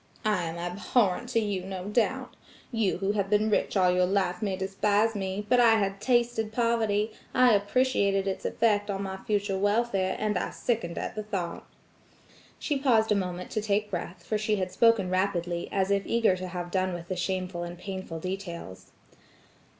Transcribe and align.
I 0.25 0.45
am 0.45 0.57
abhorrent 0.57 1.29
to 1.29 1.39
you, 1.39 1.63
no 1.63 1.85
doubt. 1.85 2.35
You 2.71 2.97
who 2.97 3.11
have 3.11 3.29
been 3.29 3.51
rich 3.51 3.77
all 3.77 3.91
your 3.91 4.07
life 4.07 4.41
may 4.41 4.55
despise 4.57 5.13
me; 5.13 5.45
but 5.47 5.59
I 5.59 5.75
had 5.75 6.01
tasted 6.01 6.51
poverty, 6.51 7.11
I 7.35 7.53
appreciated 7.53 8.27
its 8.27 8.43
effect 8.43 8.89
on 8.89 9.03
my 9.03 9.17
future 9.17 9.59
welfare, 9.59 10.15
and 10.17 10.39
I 10.39 10.49
sickened 10.49 10.97
at 10.97 11.13
the 11.13 11.21
thought." 11.21 11.67
She 12.57 12.79
paused 12.79 13.11
a 13.11 13.15
moment 13.15 13.51
to 13.51 13.61
take 13.61 13.91
breath, 13.91 14.23
for 14.23 14.39
she 14.39 14.55
had 14.55 14.71
spoken 14.71 15.11
rapidly, 15.11 15.69
as 15.71 15.91
if 15.91 16.07
eager 16.07 16.35
to 16.35 16.47
have 16.47 16.71
done 16.71 16.95
with 16.95 17.07
the 17.07 17.15
shameful 17.15 17.61
and 17.61 17.77
painful 17.77 18.19
details. 18.21 18.93